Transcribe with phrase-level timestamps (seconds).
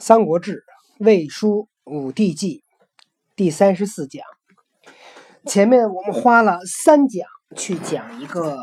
[0.02, 0.64] 《三国志·
[1.04, 2.64] 魏书·武帝纪》
[3.36, 4.24] 第三十四讲。
[5.44, 8.56] 前面我们花了三讲去讲一个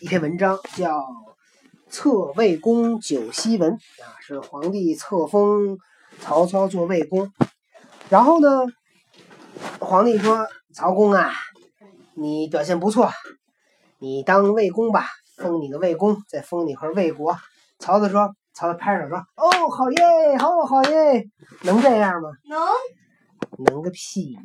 [0.00, 1.00] 一篇文章，叫
[1.90, 5.76] 《册魏公九锡文》啊，是皇帝册封
[6.20, 7.30] 曹操做魏公。
[8.08, 8.48] 然后呢，
[9.80, 11.34] 皇帝说：“曹公啊，
[12.14, 13.10] 你表现不错，
[13.98, 17.36] 你当魏公吧，封你个魏公，再封你块魏国。”
[17.78, 18.34] 曹操说。
[18.58, 21.30] 曹操拍手说：“哦，好耶，好好耶，
[21.62, 22.30] 能这样吗？
[22.48, 22.58] 能，
[23.66, 24.36] 能个屁！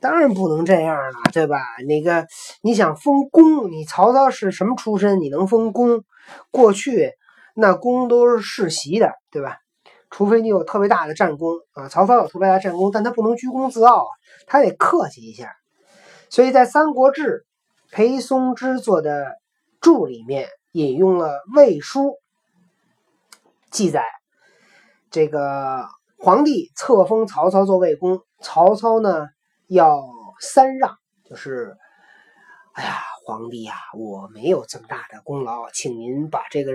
[0.00, 1.58] 当然不能这样了，对吧？
[1.86, 2.26] 那个
[2.62, 5.20] 你想封公，你曹操是什么出身？
[5.20, 6.02] 你能封公？
[6.50, 7.12] 过去
[7.54, 9.58] 那公都是世袭的，对吧？
[10.08, 11.90] 除非你有特别大的战功啊。
[11.90, 14.06] 曹操有特别大的战功，但他不能居功自傲，
[14.46, 15.52] 他得客气一下。
[16.30, 17.44] 所以在《三国志》
[17.94, 19.36] 裴松之做的
[19.78, 22.00] 注里面引用了《魏书》。”
[23.70, 24.04] 记载，
[25.12, 25.86] 这个
[26.18, 29.28] 皇帝册封曹操做魏公，曹操呢
[29.68, 30.02] 要
[30.40, 31.76] 三让，就是，
[32.72, 36.72] 哎呀，皇帝呀，我没有这么大的功劳，请您把这个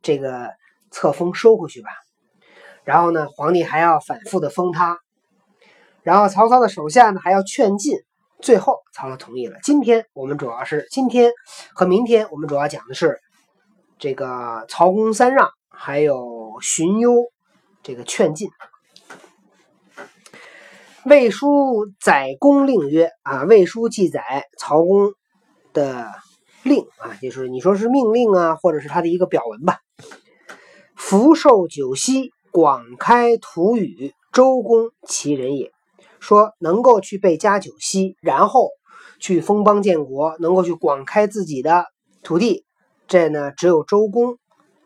[0.00, 0.50] 这个
[0.90, 1.90] 册封收回去吧。
[2.82, 4.98] 然后呢，皇帝还要反复的封他，
[6.02, 7.98] 然后曹操的手下呢还要劝进，
[8.40, 9.58] 最后曹操同意了。
[9.62, 11.30] 今天我们主要是今天
[11.74, 13.20] 和明天，我们主要讲的是
[13.98, 15.50] 这个曹公三让。
[15.80, 17.30] 还有荀攸
[17.82, 18.50] 这个劝进，
[21.04, 25.12] 魏书载公令曰：啊，魏书记载曹公
[25.72, 26.08] 的
[26.62, 29.78] 令啊，就是你说是命令啊，或者是他的一个表文吧。
[30.96, 35.72] 福寿九锡，广开土宇，周公其人也。
[36.20, 38.70] 说能够去被加九锡，然后
[39.20, 41.86] 去封邦建国，能够去广开自己的
[42.22, 42.64] 土地，
[43.06, 44.38] 这呢只有周公。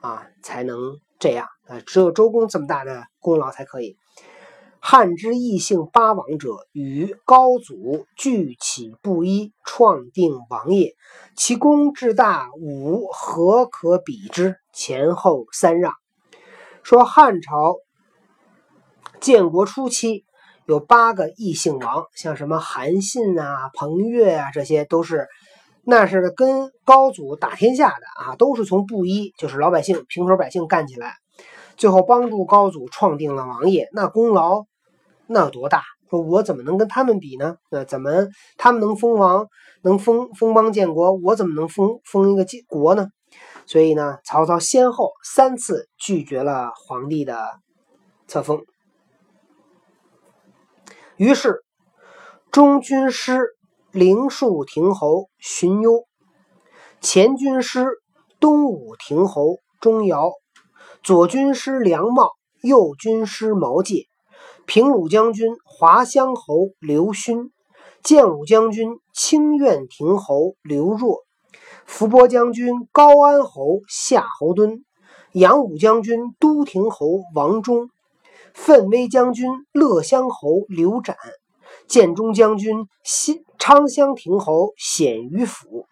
[0.02, 1.78] 啊，才能这样啊！
[1.86, 3.96] 只有周公这么大的功劳才可以。
[4.80, 10.96] 汉之异姓八王者，与高祖俱起布衣，创定王业，
[11.36, 14.56] 其功至大，吾何可比之？
[14.72, 15.92] 前后三让。
[16.82, 17.76] 说汉朝
[19.20, 20.24] 建国初期
[20.66, 25.28] 有八个异姓王，像什么韩信啊、彭越啊，这些都是。
[25.84, 31.16] 那是跟高祖打天下的啊，都是从布衣，就是老百姓、平头百姓干起来，
[31.76, 34.64] 最后帮助高祖创定了王业，那功劳
[35.26, 35.82] 那有多大？
[36.08, 37.56] 说我怎么能跟他们比呢？
[37.68, 38.28] 那怎么
[38.58, 39.48] 他们能封王，
[39.82, 43.08] 能封封邦建国，我怎么能封封一个国呢？
[43.66, 47.48] 所以呢，曹操先后三次拒绝了皇帝的
[48.28, 48.62] 册封，
[51.16, 51.64] 于是
[52.52, 53.56] 中军师。
[53.92, 56.06] 灵树亭侯荀攸，
[57.02, 57.86] 前军师
[58.40, 60.32] 东武亭侯钟繇，
[61.02, 62.30] 左军师梁茂，
[62.62, 64.06] 右军师毛玠，
[64.64, 67.52] 平鲁将军华乡侯刘勋，
[68.02, 71.18] 建武将军清苑亭侯刘若，
[71.84, 74.84] 伏波将军高安侯夏侯惇，
[75.32, 77.90] 扬武将军都亭侯王忠，
[78.54, 81.18] 奋威将军乐乡侯刘展。
[81.88, 85.86] 建中将军新昌乡亭侯鲜于府，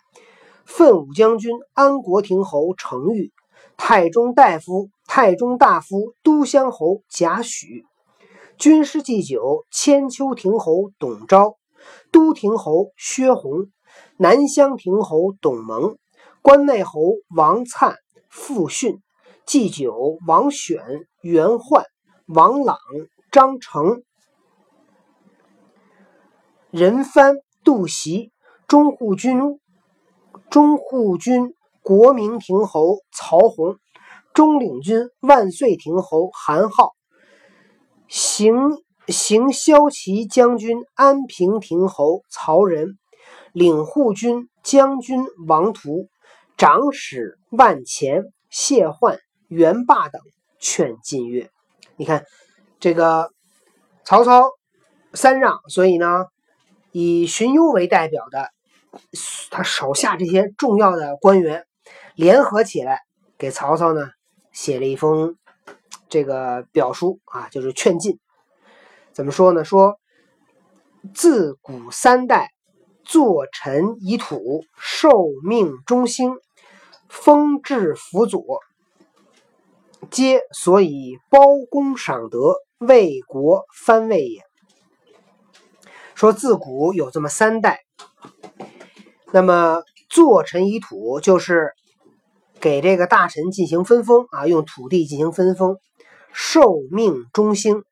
[0.65, 3.31] 奋武将军安国亭侯程昱，
[3.77, 7.85] 太中大夫太中大夫都乡侯贾诩，
[8.59, 11.59] 军师祭酒千秋亭侯董昭，
[12.11, 13.69] 都亭侯薛弘，
[14.17, 15.97] 南乡亭侯董蒙，
[16.43, 17.95] 关内侯王粲、
[18.29, 19.01] 傅训，
[19.47, 20.83] 祭酒王选、
[21.23, 21.85] 袁焕、
[22.27, 22.79] 王朗、
[23.31, 24.03] 张成。
[26.73, 28.33] 任蕃、杜袭、
[28.69, 29.61] 中护军、
[30.51, 33.77] 中护军国明亭侯曹洪、
[34.33, 36.93] 中领军万岁亭侯韩浩、
[38.09, 38.55] 行
[39.09, 42.99] 行骁骑将军安平亭侯曹仁、
[43.53, 46.09] 领护军将军王图、
[46.57, 49.19] 长史万钱、谢焕、
[49.49, 50.23] 袁霸等
[50.59, 51.51] 劝进曰
[51.97, 52.25] ：“你看
[52.79, 53.31] 这个
[54.05, 54.51] 曹操
[55.13, 56.25] 三让，所以呢。”
[56.93, 58.51] 以荀攸为代表的，
[59.51, 61.67] 他手下这些重要的官员
[62.15, 63.01] 联合起来，
[63.39, 64.11] 给曹操呢
[64.53, 65.37] 写了一封
[66.09, 68.19] 这个表书啊，就是劝进。
[69.13, 69.65] 怎么说呢？
[69.65, 69.99] 说
[71.15, 72.51] 自古三代
[73.05, 75.11] 坐臣以土，受
[75.47, 76.35] 命中兴，
[77.09, 78.61] 封至辅佐，
[80.11, 81.41] 皆所以包
[81.71, 84.50] 公赏德，为国藩位也。
[86.21, 87.81] 说自古有这么三代，
[89.33, 91.73] 那么坐臣以土，就是
[92.61, 95.77] 给这个大臣进行分封啊，用土地进行分封；
[96.31, 97.85] 受命中兴。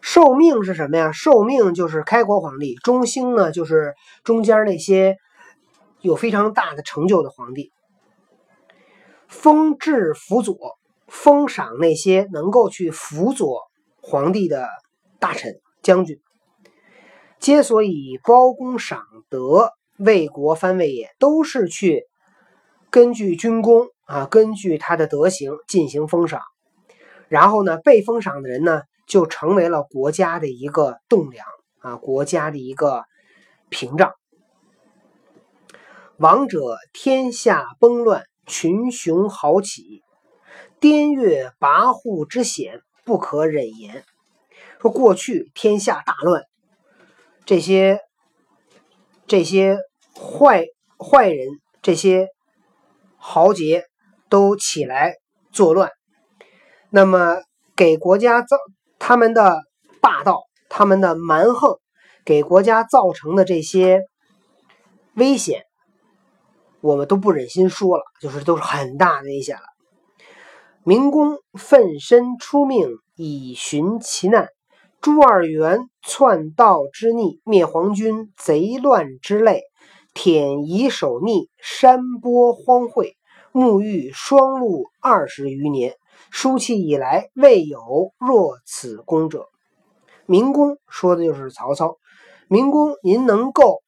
[0.00, 1.10] 受命是什么呀？
[1.10, 5.16] 受命就是开国皇帝，中兴呢就是中间那些
[6.00, 7.72] 有非常大的成就的皇帝。
[9.26, 10.78] 封制辅佐，
[11.08, 13.62] 封赏那些能够去辅佐
[14.00, 14.68] 皇帝的
[15.18, 16.20] 大臣、将军。
[17.40, 22.04] 皆所以包公赏德，为国藩位也，都是去
[22.90, 26.42] 根据军功啊，根据他的德行进行封赏。
[27.28, 31.46] 然后呢，被封赏的人呢，就成为了国家的一个栋梁
[31.80, 33.04] 啊，国家的一个
[33.68, 34.12] 屏障。
[36.16, 38.24] 王者天下崩乱。
[38.50, 40.02] 群雄豪起，
[40.80, 44.06] 滇越跋扈之险不可忍言。
[44.80, 46.44] 说过去天下大乱，
[47.48, 48.00] 这些
[49.26, 49.78] 这些
[50.14, 50.66] 坏
[50.98, 51.48] 坏人，
[51.80, 52.28] 这些
[53.16, 53.86] 豪杰
[54.28, 55.14] 都起来
[55.50, 55.90] 作乱，
[56.90, 57.38] 那么
[57.74, 58.58] 给国家造
[58.98, 59.62] 他们的
[60.02, 61.78] 霸道、他们的蛮横，
[62.22, 64.02] 给国家造成的这些
[65.14, 65.62] 危险。
[66.82, 69.62] 我们都不忍心说了，就是都是很大的危险了。
[70.84, 74.50] 民工奋身出命以寻其难，
[75.00, 79.62] 朱二元篡道之逆，灭黄军贼乱之类，
[80.12, 83.12] 舔夷守逆，山坡荒秽，
[83.52, 85.94] 沐浴双陆二十余年，
[86.30, 89.46] 书契以来未有若此功者。
[90.26, 91.96] 明公说的就是曹操。
[92.48, 93.82] 明公，您能够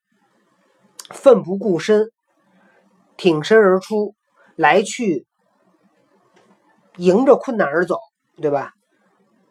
[1.11, 2.11] 奋不顾身。
[3.17, 4.15] 挺身而出，
[4.55, 5.27] 来去
[6.97, 7.99] 迎着困难而走，
[8.41, 8.71] 对吧？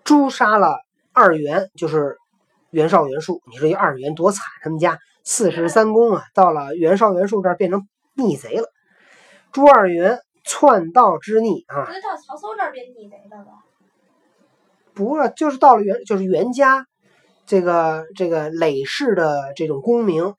[0.05, 0.79] 诛杀了
[1.13, 2.17] 二袁，就是
[2.69, 3.41] 袁绍、袁术。
[3.49, 8.67] 你说这二袁多惨，他们家四十三公啊，到了袁绍、袁术这儿变成逆贼了。
[9.51, 11.85] 朱二袁，篡道之逆啊！
[11.85, 13.47] 不是到曹操这儿变逆贼的了？
[14.93, 16.85] 不是，就是到了袁，就是袁家
[17.45, 20.35] 这个这个累世的这种功名。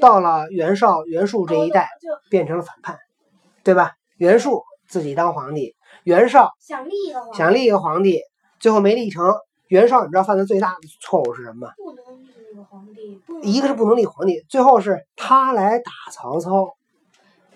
[0.00, 1.88] 到了袁绍、袁术这一代，
[2.28, 2.98] 变成了反叛，
[3.62, 3.92] 对吧？
[4.16, 8.20] 袁术自己当皇帝，袁绍想立一个想立一个皇帝，
[8.58, 9.32] 最后没立成。
[9.74, 11.72] 袁绍，你知道犯的最大的错误是什么吗？
[11.76, 16.76] 不能立一个皇帝，一个是不能立皇帝，最后是他来打曹操，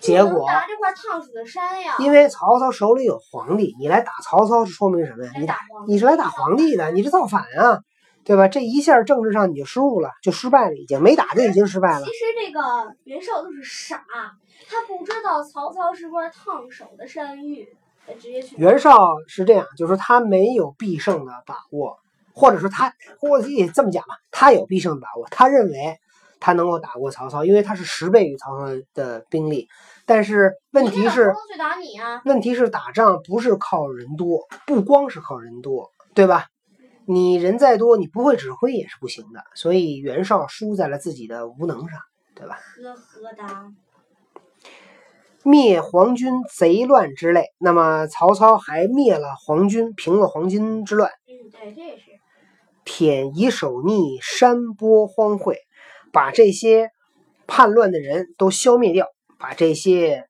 [0.01, 1.95] 结果打这块烫死的山呀。
[1.99, 5.31] 因为曹操手里有皇帝，你来打曹操是说明什么呀？
[5.39, 7.79] 你打你是来打皇帝的，你是造反啊！
[8.25, 8.49] 对吧？
[8.49, 12.05] 这一下政治上你就失误了，就失败了，已经没打就已经失败了。
[12.05, 12.61] 其实这个
[13.05, 14.03] 袁绍就是傻，
[14.69, 17.69] 他不知道曹操是块烫手的山芋。
[18.57, 21.99] 袁绍是这样，就是他没有必胜的把握，
[22.39, 25.97] 或者说他，或者这么讲吧，他有必胜的把握，他认为
[26.39, 29.67] 他能够打过曹操，因为他是十倍于曹操的兵力。
[30.05, 31.33] 但是问题是，
[32.23, 36.47] 问题是打仗不是靠人多，不光是靠人多，对吧？
[37.05, 39.43] 你人再多，你不会指挥也是不行的。
[39.53, 41.99] 所以袁绍输在了自己的无能上，
[42.35, 42.57] 对吧？
[42.81, 43.73] 呵呵哒。
[45.43, 51.11] 灭黄军贼乱之类，那么曹操还灭了黄军，平了黄巾之乱。
[51.27, 52.08] 嗯，对，这也是。
[52.91, 55.57] 舔夷守逆，山坡荒秽，
[56.11, 56.89] 把这些
[57.45, 59.05] 叛乱的人都消灭掉，
[59.37, 60.25] 把这些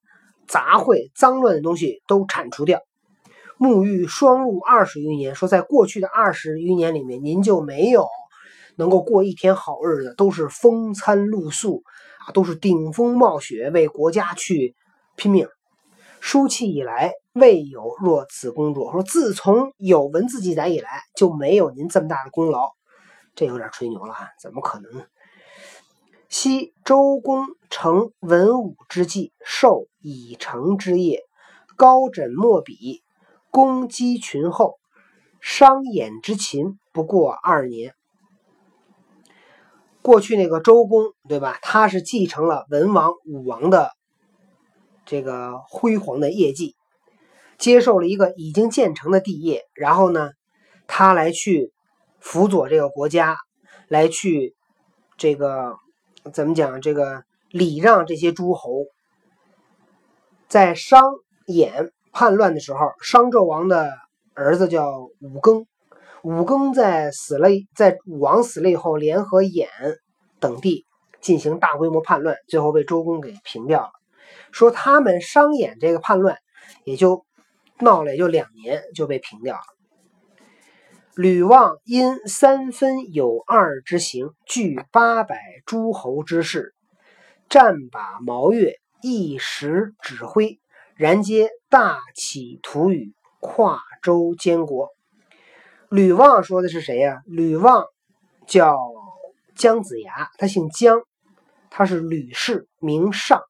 [0.45, 2.81] 杂秽脏乱的东西都铲除掉。
[3.57, 8.05] 沐浴双陆二十余年，说在过去的二十余年里面，您就没有
[8.75, 11.83] 能够过一天好日子，都是风餐露宿
[12.27, 14.75] 啊，都是顶风冒雪为国家去
[15.15, 15.47] 拼命。
[16.19, 18.91] 书契以来，未有若此工作。
[18.91, 22.69] 说自从有文字记载以来，就没有您这么大的功劳，
[23.35, 25.07] 这有点吹牛了，怎么可能？
[26.29, 31.23] 昔周公成文武之际，受以成之业，
[31.75, 33.03] 高枕墨笔。
[33.51, 34.77] 攻击群后，
[35.41, 37.95] 商衍之秦不过二年。
[40.03, 41.57] 过去那个周公，对吧？
[41.63, 43.89] 他是继承了文王、武王的
[45.07, 46.75] 这个辉煌的业绩，
[47.59, 50.31] 接受了一个已经建成的帝业，然后呢，
[50.87, 51.71] 他来去
[52.19, 53.37] 辅佐这个国家，
[53.87, 54.55] 来去
[55.17, 55.75] 这个
[56.33, 56.81] 怎么讲？
[56.81, 58.85] 这个礼让这些诸侯，
[60.47, 61.03] 在商
[61.45, 61.91] 衍。
[62.11, 63.91] 叛乱的时候，商纣王的
[64.33, 65.65] 儿子叫武庚。
[66.23, 69.67] 武庚在死了，在武王死了以后，联合衍
[70.39, 70.85] 等地
[71.21, 73.91] 进行大规模叛乱，最后被周公给平掉了。
[74.51, 76.35] 说他们商演这个叛乱，
[76.83, 77.25] 也就
[77.79, 79.61] 闹了也就两年就被平掉了。
[81.15, 86.73] 吕望因三分有二之行，聚八百诸侯之士，
[87.49, 90.59] 战把毛越，一时指挥。
[90.95, 94.89] 然皆大起土宇，跨州监国。
[95.89, 97.21] 吕望说的是谁呀？
[97.25, 97.85] 吕望
[98.45, 98.77] 叫
[99.55, 101.01] 姜子牙，他姓姜，
[101.69, 103.41] 他是吕氏，名尚，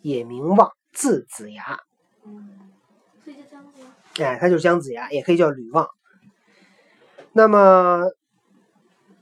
[0.00, 1.80] 也名望，字子牙。
[4.18, 5.88] 哎，他就是姜子牙，也可以叫吕望。
[7.32, 8.10] 那么，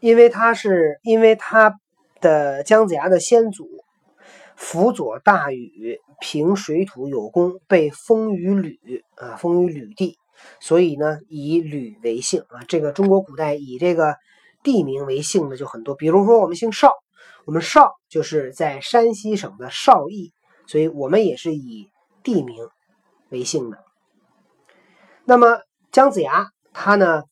[0.00, 1.78] 因为他是因为他
[2.20, 3.68] 的姜子牙的先祖
[4.56, 10.18] 辅佐大禹平水土有功，被封于吕啊，封于吕地。
[10.58, 12.64] 所以呢，以吕为姓啊。
[12.66, 14.16] 这个中国古代以这个
[14.62, 16.92] 地名为姓的就很多，比如说我们姓邵，
[17.44, 20.32] 我们邵就是在山西省的邵邑，
[20.66, 21.90] 所以我们也是以
[22.22, 22.68] 地名
[23.28, 23.78] 为姓的。
[25.24, 25.60] 那么
[25.92, 27.22] 姜子牙他呢，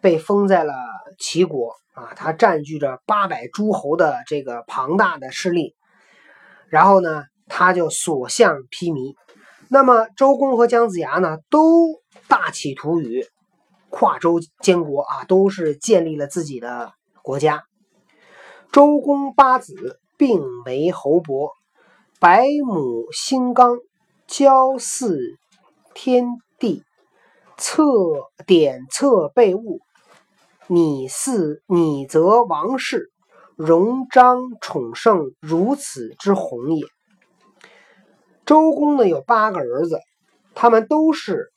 [0.00, 0.74] 被封在了
[1.18, 5.74] 齐国啊，他占据着八百诸侯的这个庞大的势力，
[6.68, 9.14] 然后呢，他就所向披靡。
[9.68, 13.26] 那么周公和姜子牙呢，都大企图于
[13.90, 16.92] 跨州监国啊，都是建立了自己的
[17.22, 17.64] 国家。
[18.70, 21.52] 周公八子并为侯伯，
[22.20, 23.78] 百亩新冈，
[24.26, 25.18] 交祀
[25.94, 26.26] 天
[26.58, 26.82] 地，
[27.58, 27.82] 策
[28.46, 29.80] 典策备物，
[30.68, 33.10] 拟似拟则王室，
[33.56, 36.86] 荣章宠盛，如此之宏也。
[38.46, 39.98] 周公呢有八个儿子，
[40.54, 41.52] 他们都是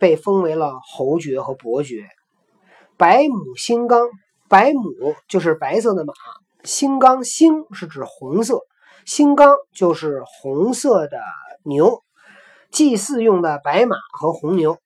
[0.00, 2.08] 被封为了侯爵和伯爵。
[2.96, 4.08] 白母星刚，
[4.48, 6.12] 白母就是白色的马，
[6.64, 8.62] 星刚星是指红色，
[9.04, 11.20] 星刚就是红色的
[11.62, 12.02] 牛，
[12.72, 14.76] 祭祀用的白马和红牛。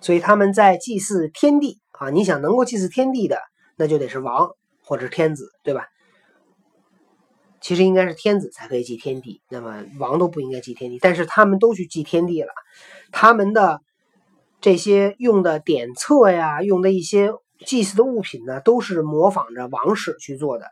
[0.00, 3.38] 所以他们在祭祀天地啊，你想能够祭祀天地的，
[3.76, 4.50] 那就得是王
[4.82, 5.86] 或者天子，对吧？
[7.60, 12.52] 其实应该是天子才可以祭天地，那么王都不应该祭天地，但是他们都去祭天地了。
[13.10, 13.80] 他们的
[14.60, 17.32] 这些用的典册呀，用的一些
[17.66, 20.66] 祭祀的物品呢，都是模仿着王室去做的，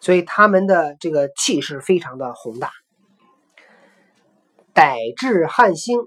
[0.00, 2.72] 所以他们的这个气势非常的宏大。
[4.72, 5.98] 逮至汉兴，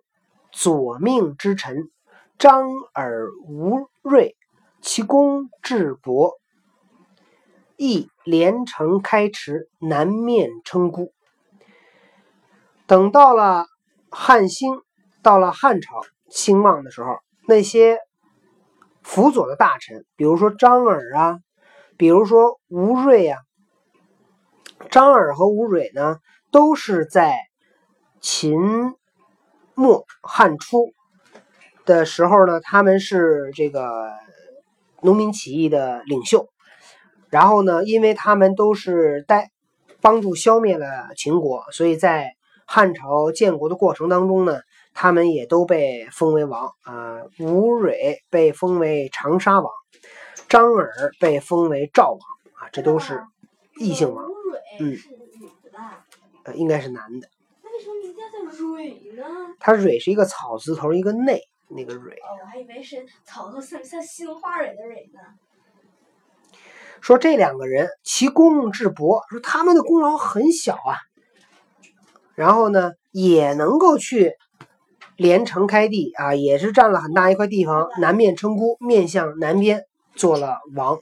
[0.54, 1.90] 左命之臣
[2.38, 4.38] 张耳、吴瑞，
[4.82, 6.40] 其功至博。
[7.76, 11.12] 亦连城开池，南面称孤。
[12.86, 13.66] 等到了
[14.12, 14.80] 汉兴，
[15.24, 17.18] 到了汉朝兴旺的时候，
[17.48, 17.98] 那些
[19.02, 21.40] 辅佐的大臣，比如说张耳啊，
[21.98, 23.40] 比如说吴瑞啊，
[24.92, 26.20] 张耳和吴瑞呢，
[26.52, 27.36] 都是在
[28.22, 28.62] 秦
[29.76, 30.94] 末汉初
[31.86, 34.12] 的时候呢，他们是这个
[35.02, 36.48] 农民起义的领袖。
[37.30, 39.50] 然后呢，因为他们都是带
[40.02, 44.60] 帮助消灭了秦国，所以在汉朝建国的过程当中呢，
[44.94, 47.24] 他们也都被封为王啊。
[47.40, 49.72] 吴蕊被封为长沙王，
[50.48, 52.20] 张耳被封为赵王
[52.54, 53.24] 啊，这都是
[53.80, 54.26] 异姓王。
[54.26, 54.34] 吴
[54.78, 56.06] 蕊是女的吧？
[56.44, 57.28] 呃，应该是男的。
[58.54, 59.24] 蕊呢？
[59.60, 62.14] 它蕊是一个草字头一个内那个蕊。
[62.14, 65.20] 哦，我还以为是草头像像杏花蕊的蕊呢。
[67.02, 70.96] 说这两个人其功至博，说他们的功劳很小啊，
[72.36, 74.36] 然后呢也能够去
[75.18, 79.84] 连城开地啊，也是占了很大一块地方，南面称孤，面向南边
[80.16, 81.02] 做了王。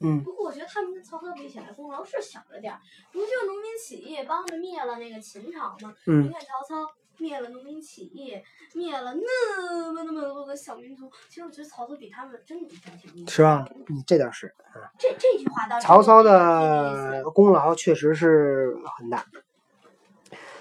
[0.00, 2.80] 嗯，不过我觉得他们跟曹操比起来，功劳是小了点儿。
[3.12, 5.94] 不就农民起义帮着灭了那个秦朝吗？
[6.06, 8.40] 嗯你看曹操灭了农民起义，
[8.74, 13.30] 灭了那么那么多的小民族，其实我觉得曹操比他们真的干挺厉害。
[13.30, 13.68] 是吧？
[13.88, 14.54] 嗯，这倒是。
[14.98, 19.24] 这这句话倒是曹操的功劳确实是很大。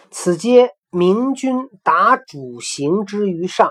[0.09, 3.69] 此皆明君达主行之于上，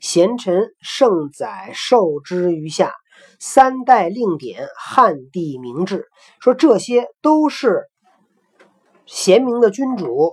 [0.00, 2.94] 贤臣圣宰受之于下，
[3.38, 6.06] 三代令典，汉帝明制。
[6.40, 7.84] 说这些都是
[9.06, 10.32] 贤明的君主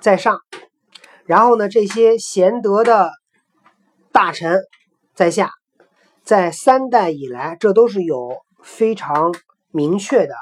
[0.00, 0.40] 在上，
[1.24, 3.10] 然后呢，这些贤德的
[4.12, 4.60] 大臣
[5.14, 5.50] 在下，
[6.22, 9.34] 在三代以来，这都是有非常
[9.70, 10.34] 明确的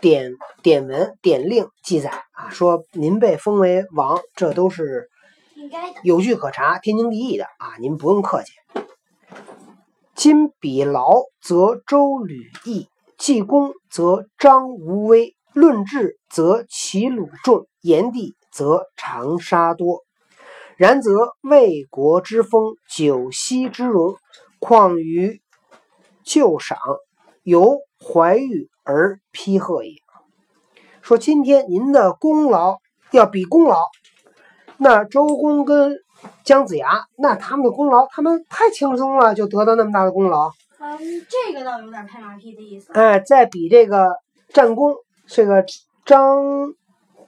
[0.00, 0.32] 典
[0.62, 5.08] 典文典令记载啊，说您被封为王，这都是。
[6.02, 8.52] 有据可查、天经地义的啊，您不用客气。
[10.22, 20.04] 今比劳，则周吕义；济公，则张无威；论智，则齐鲁众；言地，则长沙多。
[20.76, 21.10] 然则
[21.40, 24.14] 魏国之风，九锡之荣，
[24.58, 25.40] 况于
[26.22, 26.76] 旧赏，
[27.42, 29.94] 由怀玉而批贺也。
[31.00, 32.76] 说今天您的功劳
[33.10, 33.78] 要比功劳，
[34.76, 35.96] 那周公跟
[36.44, 40.50] 姜子牙，那他们的功劳，他们太轻松了，就得到那么大的功劳。
[40.78, 40.98] 嗯，
[41.28, 42.92] 这个倒有点拍马屁的意思。
[42.92, 44.16] 哎，再比这个
[44.48, 44.94] 战功，
[45.26, 45.64] 这个
[46.04, 46.42] 张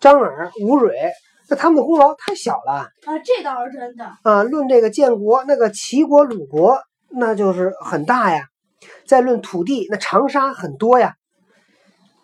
[0.01, 1.13] 张耳、吴蕊，
[1.49, 4.11] 那他们的功劳太小了啊，这倒是真的。
[4.23, 4.43] 啊。
[4.43, 6.81] 论这个建国，那个齐国、鲁国，
[7.11, 8.47] 那就是很大呀。
[9.07, 11.15] 再论土地，那长沙很多呀。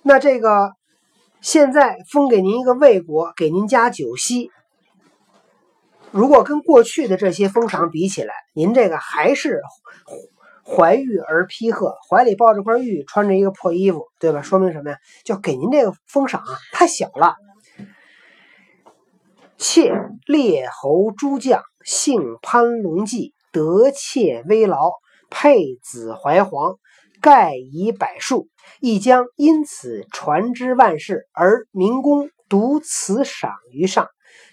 [0.03, 0.73] 那这个
[1.41, 4.51] 现在封给您一个魏国，给您加九锡。
[6.11, 9.61] 如果跟过去的这些封赏比起来，您这个还是
[10.65, 14.43] 怀玉而披鹤，怀里抱着块玉，穿着一个破衣服，对吧？
[14.43, 14.99] 说明什么呀？
[15.25, 17.37] 就给您这个封赏啊，太小了。
[19.59, 19.93] 妾
[20.27, 24.93] 列侯诸将，姓潘龙记，得妾微劳，
[25.31, 26.77] 佩子怀皇，
[27.21, 28.49] 盖以百数，
[28.81, 34.09] 亦将因此传之万世，而民公独此赏于上。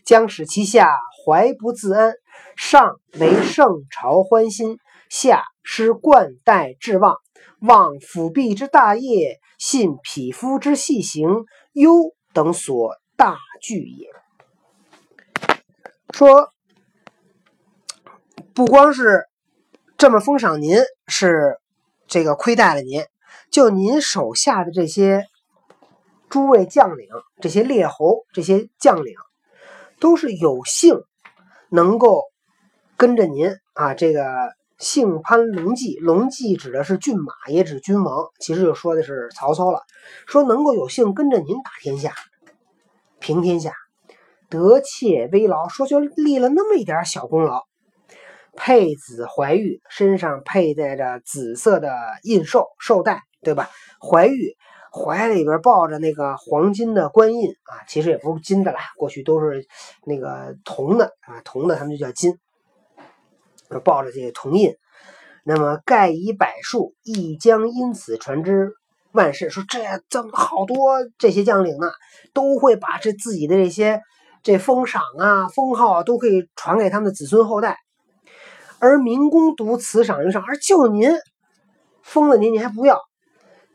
[0.06, 0.90] 将使其下
[1.26, 2.14] 怀不自安，
[2.56, 4.78] 上为圣朝欢心，
[5.10, 7.16] 下失冠带至望，
[7.60, 14.10] 望辅弼之大业，信匹夫之细行，忧等所大惧也。
[16.14, 16.50] 说，
[18.54, 19.26] 不光是
[19.98, 20.78] 这么封赏您，
[21.08, 21.58] 是
[22.08, 23.06] 这个亏待了您，
[23.50, 25.26] 就您手下的这些
[26.30, 27.08] 诸位将领、
[27.42, 29.14] 这些列侯、这些将领。
[30.00, 31.02] 都是有幸
[31.70, 32.24] 能够
[32.98, 39.82] 跟着您啊，这个姓潘龙记，龙记指的是骏马，也指君王，其实就说的是曹操了。
[40.28, 42.14] 说能够有幸跟着您打天下、
[43.20, 43.74] 平天下，
[44.50, 47.64] 得妾危劳，说就立了那么一点小功劳。
[48.58, 53.70] 佩子怀玉，身上佩戴着紫色的印绶绶带，对吧？
[54.00, 54.56] 怀玉。
[54.96, 59.68] 怀里边抱着那个黄金的官印啊，其实也不是金的啦，过去都是
[60.06, 62.38] 那个铜的啊，铜的他们就叫金，
[63.84, 64.74] 抱着这个铜印。
[65.44, 68.72] 那么盖以百数，亦将因此传之
[69.12, 69.50] 万世。
[69.50, 71.92] 说这这么好多这些将领呢，
[72.34, 74.02] 都会把这自己的这些
[74.44, 77.78] 这封赏啊、封号都可以传给他们的子孙后代。
[78.80, 81.12] 而民公独此赏于上，而就您
[82.02, 83.02] 封了您，您还不要。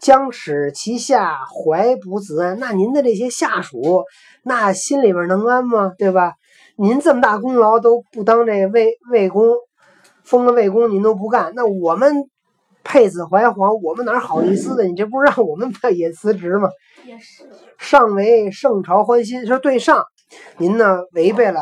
[0.01, 4.05] 将使其下怀不自安，那您的这些下属，
[4.43, 5.93] 那心里边能安吗？
[5.99, 6.35] 对吧？
[6.77, 9.55] 您这么大功劳都不当这魏魏公，
[10.25, 12.25] 封了魏公您都不干，那我们
[12.83, 14.85] 配子怀皇，我们哪好意思的？
[14.85, 16.71] 你这不是让我们也辞职吗？
[17.05, 17.45] 也是。
[17.77, 20.05] 上为圣朝欢心，说对上，
[20.57, 21.61] 您呢违背了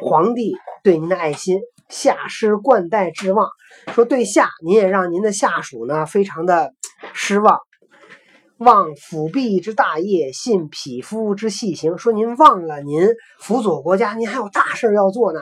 [0.00, 1.58] 皇帝对您的爱心；
[1.90, 3.50] 下失冠带之望，
[3.88, 6.72] 说对下，您也让您的下属呢非常的
[7.12, 7.58] 失望。
[8.64, 11.98] 忘辅弼之大业，信匹夫之细行。
[11.98, 15.40] 说您忘了您辅佐国家，您还有大事要做呢。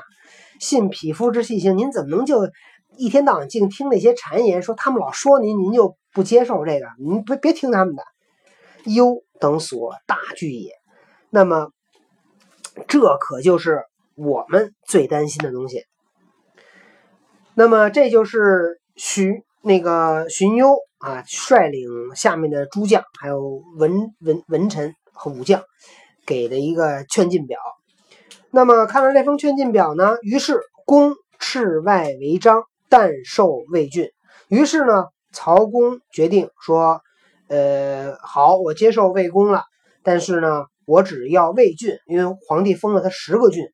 [0.60, 2.50] 信匹夫之细行，您怎么能就
[2.96, 4.60] 一天到晚净听那些谗言？
[4.62, 6.86] 说他们老说您，您就不接受这个？
[6.98, 8.02] 您别别听他们的。
[8.84, 10.72] 忧等所大惧也。
[11.30, 11.70] 那么，
[12.88, 13.84] 这可就是
[14.16, 15.84] 我们最担心的东西。
[17.54, 20.76] 那么，这就是徐那个荀攸。
[21.02, 25.60] 啊，率领下面的诸将，还有文文文臣和武将，
[26.24, 27.58] 给的一个劝进表。
[28.52, 34.10] 那么看完这封劝进表呢，于是公斥外为章，但受魏郡。
[34.46, 37.00] 于是呢，曹公决定说
[37.50, 39.64] ：“呃，好，我接受魏公了，
[40.04, 43.64] 但是呢，我只要魏郡，因为皇帝封了他十个郡，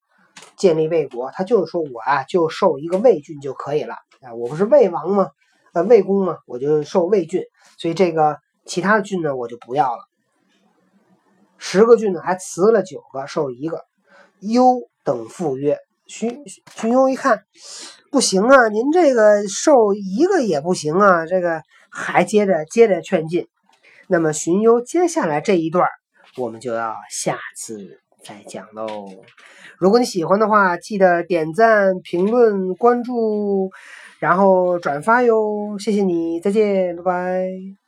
[0.56, 5.28] 建立魏国，他就是说我啊，就受一个魏郡就可以了啊，我不是魏王吗？”
[5.74, 7.42] 呃，魏公嘛，我就受魏郡，
[7.76, 10.00] 所以这个其他的郡呢，我就不要了。
[11.58, 13.84] 十个郡呢，还辞了九个，受一个。
[14.40, 15.76] 忧等复曰
[16.06, 17.42] ：“荀荀攸一看，
[18.12, 23.48] 不行啊，您这个受一个也不行啊，这个还接着接着劝进。
[24.06, 25.88] 那么荀攸接下来这一段，
[26.36, 29.08] 我们就要下次再讲喽。
[29.76, 33.70] 如果你喜欢的话，记得点赞、评论、关注。”
[34.18, 37.87] 然后转发哟，谢谢你，再见，拜拜。